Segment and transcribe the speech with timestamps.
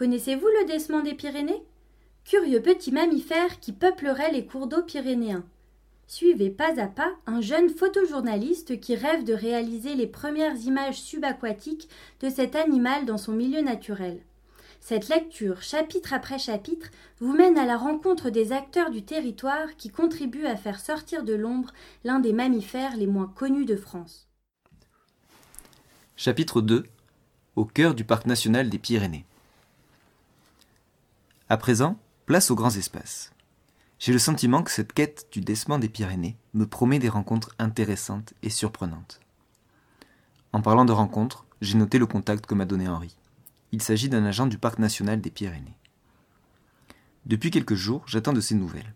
[0.00, 1.62] Connaissez-vous le décement des Pyrénées?
[2.24, 5.44] Curieux petit mammifère qui peuplerait les cours d'eau pyrénéens.
[6.06, 11.90] Suivez pas à pas un jeune photojournaliste qui rêve de réaliser les premières images subaquatiques
[12.20, 14.22] de cet animal dans son milieu naturel.
[14.80, 16.88] Cette lecture, chapitre après chapitre,
[17.18, 21.34] vous mène à la rencontre des acteurs du territoire qui contribuent à faire sortir de
[21.34, 21.74] l'ombre
[22.04, 24.30] l'un des mammifères les moins connus de France.
[26.16, 26.86] Chapitre 2
[27.54, 29.26] Au cœur du parc national des Pyrénées.
[31.50, 33.32] À présent, place aux grands espaces.
[33.98, 38.34] J'ai le sentiment que cette quête du décement des Pyrénées me promet des rencontres intéressantes
[38.44, 39.18] et surprenantes.
[40.52, 43.16] En parlant de rencontres, j'ai noté le contact que m'a donné Henri.
[43.72, 45.76] Il s'agit d'un agent du parc national des Pyrénées.
[47.26, 48.94] Depuis quelques jours, j'attends de ses nouvelles.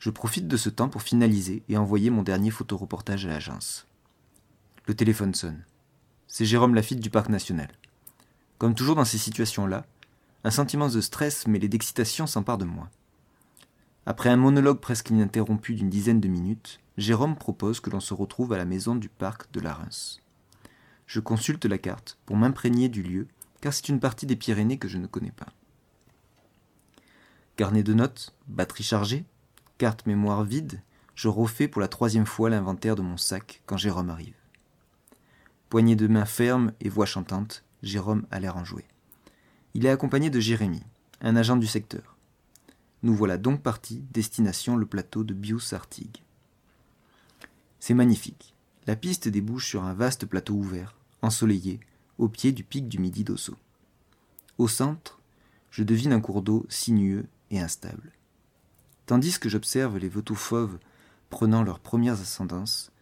[0.00, 3.86] Je profite de ce temps pour finaliser et envoyer mon dernier photoreportage à l'agence.
[4.86, 5.64] Le téléphone sonne.
[6.26, 7.68] C'est Jérôme Lafitte du parc national.
[8.58, 9.86] Comme toujours dans ces situations-là,
[10.44, 12.90] un sentiment de stress mêlé d'excitation s'empare de moi.
[14.06, 18.52] Après un monologue presque ininterrompu d'une dizaine de minutes, Jérôme propose que l'on se retrouve
[18.52, 20.20] à la maison du parc de la Reims.
[21.06, 23.28] Je consulte la carte pour m'imprégner du lieu
[23.60, 25.46] car c'est une partie des Pyrénées que je ne connais pas.
[27.56, 29.24] Carnet de notes, batterie chargée,
[29.78, 30.82] carte mémoire vide,
[31.14, 34.34] je refais pour la troisième fois l'inventaire de mon sac quand Jérôme arrive.
[35.68, 38.84] Poignée de main ferme et voix chantante, Jérôme a l'air enjoué.
[39.74, 40.82] Il est accompagné de Jérémy,
[41.20, 42.16] un agent du secteur.
[43.02, 46.22] Nous voilà donc partis, destination le plateau de Bious-Artigues.
[47.80, 48.54] C'est magnifique.
[48.86, 51.80] La piste débouche sur un vaste plateau ouvert, ensoleillé,
[52.18, 53.56] au pied du pic du Midi d'Osso.
[54.58, 55.20] Au centre,
[55.70, 58.12] je devine un cours d'eau sinueux et instable.
[59.06, 60.78] Tandis que j'observe les vautours fauves
[61.30, 62.92] prenant leurs premières ascendances,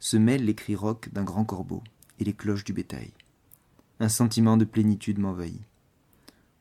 [0.00, 1.82] se mêlent les cris rocs d'un grand corbeau
[2.18, 3.12] et les cloches du bétail.
[4.00, 5.62] Un sentiment de plénitude m'envahit.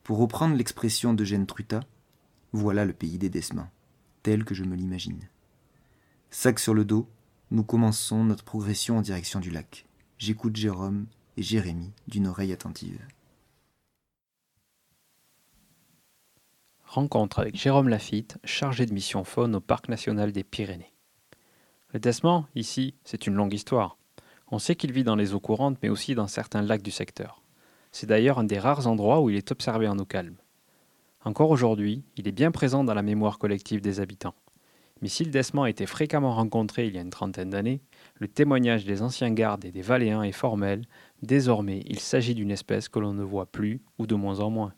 [0.05, 1.79] Pour reprendre l'expression d'Eugène Truta,
[2.53, 3.71] voilà le pays des Desmins,
[4.21, 5.27] tel que je me l'imagine.
[6.29, 7.09] Sac sur le dos,
[7.49, 9.87] nous commençons notre progression en direction du lac.
[10.19, 11.07] J'écoute Jérôme
[11.37, 13.03] et Jérémie d'une oreille attentive.
[16.83, 20.93] Rencontre avec Jérôme Lafitte, chargé de mission faune au Parc national des Pyrénées.
[21.93, 23.97] Le décement, ici, c'est une longue histoire.
[24.51, 27.41] On sait qu'il vit dans les eaux courantes, mais aussi dans certains lacs du secteur.
[27.97, 30.35] C'est d'ailleurs un des rares endroits où il est observé en eau calme.
[31.23, 34.35] Encore aujourd'hui, il est bien présent dans la mémoire collective des habitants.
[35.01, 37.79] Mais si le décement a été fréquemment rencontré il y a une trentaine d'années,
[38.15, 40.81] le témoignage des anciens gardes et des Valéens est formel,
[41.23, 44.73] Désormais, il s'agit d'une espèce que l'on ne voit plus ou de moins en moins.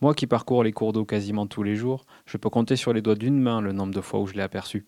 [0.00, 3.02] Moi qui parcours les cours d'eau quasiment tous les jours, je peux compter sur les
[3.02, 4.86] doigts d'une main le nombre de fois où je l'ai aperçu.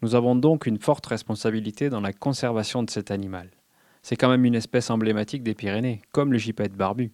[0.00, 3.50] Nous avons donc une forte responsabilité dans la conservation de cet animal.
[4.02, 7.12] C'est quand même une espèce emblématique des Pyrénées, comme le gypaète barbu.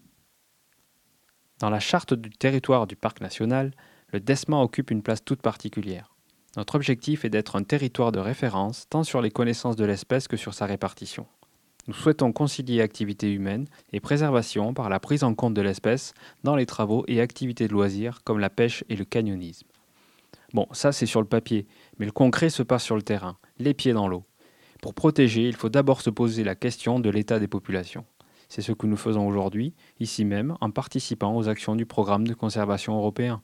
[1.59, 3.73] Dans la charte du territoire du parc national,
[4.13, 6.15] le Desman occupe une place toute particulière.
[6.57, 10.37] Notre objectif est d'être un territoire de référence tant sur les connaissances de l'espèce que
[10.37, 11.27] sur sa répartition.
[11.87, 16.57] Nous souhaitons concilier activité humaine et préservation par la prise en compte de l'espèce dans
[16.57, 19.67] les travaux et activités de loisirs comme la pêche et le canyonisme.
[20.55, 21.67] Bon, ça c'est sur le papier,
[21.99, 24.25] mais le concret se passe sur le terrain, les pieds dans l'eau.
[24.85, 28.05] Pour protéger, il faut d'abord se poser la question de l'état des populations.
[28.51, 32.35] C'est ce que nous faisons aujourd'hui, ici même, en participant aux actions du programme de
[32.35, 33.41] conservation européen.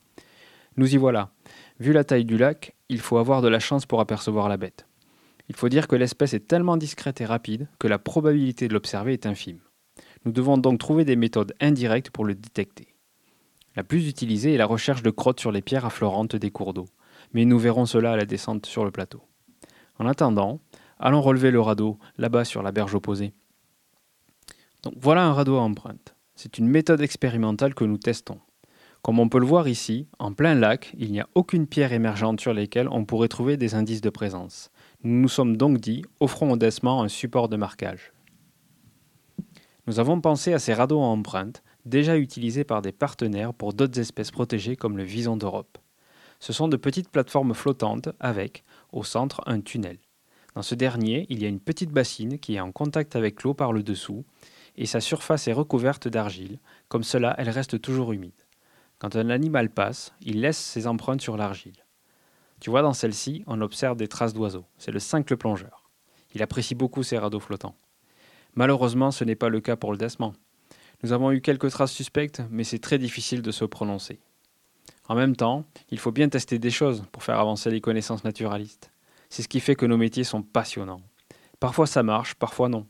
[0.76, 1.30] Nous y voilà.
[1.78, 4.86] Vu la taille du lac, il faut avoir de la chance pour apercevoir la bête.
[5.48, 9.14] Il faut dire que l'espèce est tellement discrète et rapide que la probabilité de l'observer
[9.14, 9.60] est infime.
[10.26, 12.88] Nous devons donc trouver des méthodes indirectes pour le détecter.
[13.76, 16.88] La plus utilisée est la recherche de crottes sur les pierres affleurantes des cours d'eau,
[17.32, 19.22] mais nous verrons cela à la descente sur le plateau.
[19.98, 20.60] En attendant,
[21.00, 23.32] allons relever le radeau là-bas sur la berge opposée.
[24.82, 26.14] Donc voilà un radeau à empreinte.
[26.36, 28.38] C'est une méthode expérimentale que nous testons.
[29.02, 32.40] Comme on peut le voir ici, en plein lac, il n'y a aucune pierre émergente
[32.40, 34.70] sur lesquelles on pourrait trouver des indices de présence.
[35.02, 38.12] Nous nous sommes donc dit, offrons au un support de marquage.
[39.86, 43.98] Nous avons pensé à ces radeaux en empreinte, déjà utilisés par des partenaires pour d'autres
[43.98, 45.78] espèces protégées comme le vison d'Europe.
[46.38, 49.98] Ce sont de petites plateformes flottantes avec, au centre, un tunnel.
[50.54, 53.54] Dans ce dernier, il y a une petite bassine qui est en contact avec l'eau
[53.54, 54.24] par le dessous,
[54.76, 56.58] et sa surface est recouverte d'argile,
[56.88, 58.32] comme cela elle reste toujours humide.
[58.98, 61.84] Quand un animal passe, il laisse ses empreintes sur l'argile.
[62.60, 64.66] Tu vois, dans celle-ci, on observe des traces d'oiseaux.
[64.76, 65.90] C'est le cincle plongeur.
[66.34, 67.74] Il apprécie beaucoup ces radeaux flottants.
[68.54, 70.32] Malheureusement, ce n'est pas le cas pour le Desman.
[71.02, 74.20] Nous avons eu quelques traces suspectes, mais c'est très difficile de se prononcer.
[75.08, 78.92] En même temps, il faut bien tester des choses pour faire avancer les connaissances naturalistes.
[79.30, 81.02] C'est ce qui fait que nos métiers sont passionnants.
[81.60, 82.86] Parfois ça marche, parfois non.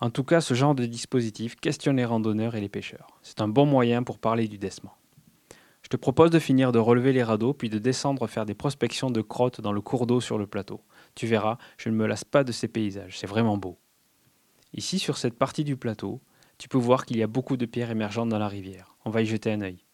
[0.00, 3.06] En tout cas, ce genre de dispositif questionne les randonneurs et les pêcheurs.
[3.22, 4.96] C'est un bon moyen pour parler du décement.
[5.82, 9.10] Je te propose de finir de relever les radeaux, puis de descendre faire des prospections
[9.10, 10.80] de crottes dans le cours d'eau sur le plateau.
[11.14, 13.78] Tu verras, je ne me lasse pas de ces paysages, c'est vraiment beau.
[14.74, 16.20] Ici, sur cette partie du plateau,
[16.58, 18.94] tu peux voir qu'il y a beaucoup de pierres émergentes dans la rivière.
[19.04, 19.84] On va y jeter un œil.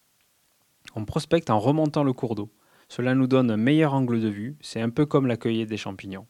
[0.95, 2.51] On prospecte en remontant le cours d'eau.
[2.89, 5.77] Cela nous donne un meilleur angle de vue, c'est un peu comme la cueillette des
[5.77, 6.27] champignons.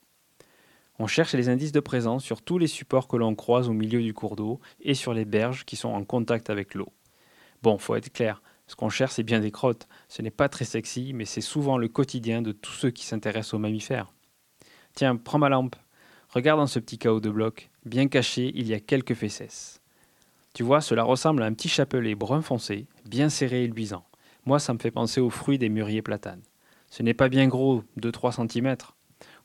[0.98, 4.02] On cherche les indices de présence sur tous les supports que l'on croise au milieu
[4.02, 6.92] du cours d'eau et sur les berges qui sont en contact avec l'eau.
[7.62, 9.88] Bon, faut être clair, ce qu'on cherche c'est bien des crottes.
[10.08, 13.54] Ce n'est pas très sexy, mais c'est souvent le quotidien de tous ceux qui s'intéressent
[13.54, 14.12] aux mammifères.
[14.94, 15.76] Tiens, prends ma lampe.
[16.30, 17.70] Regarde dans ce petit chaos de blocs.
[17.84, 19.80] Bien caché, il y a quelques fesses.
[20.54, 24.07] Tu vois, cela ressemble à un petit chapelet brun foncé, bien serré et luisant.
[24.48, 26.40] Moi, ça me fait penser aux fruits des mûriers platanes.
[26.88, 28.76] Ce n'est pas bien gros, 2-3 cm.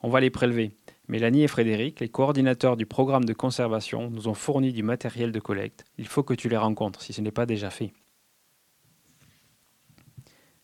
[0.01, 0.77] On va les prélever.
[1.09, 5.41] Mélanie et Frédéric, les coordinateurs du programme de conservation, nous ont fourni du matériel de
[5.41, 5.83] collecte.
[5.97, 7.91] Il faut que tu les rencontres si ce n'est pas déjà fait.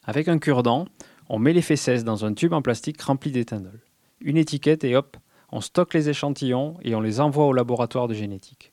[0.06, 0.86] Avec un cure-dent,
[1.28, 3.82] on met les fesses dans un tube en plastique rempli d'éthanol.
[4.22, 5.18] Une étiquette et hop,
[5.52, 8.72] on stocke les échantillons et on les envoie au laboratoire de génétique.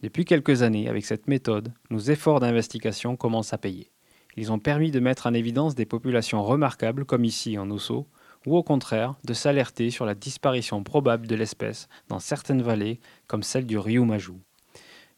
[0.00, 3.90] Depuis quelques années, avec cette méthode, nos efforts d'investigation commencent à payer.
[4.38, 8.06] Ils ont permis de mettre en évidence des populations remarquables comme ici en Osso,
[8.46, 13.42] ou au contraire de s'alerter sur la disparition probable de l'espèce dans certaines vallées comme
[13.42, 14.38] celle du Rio Majou.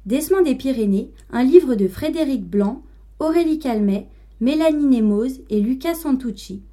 [0.05, 2.82] Décement des Pyrénées, un livre de Frédéric Blanc,
[3.19, 4.08] Aurélie Calmet,
[4.42, 6.64] Mélanie Nemoz et Lucas Santucci.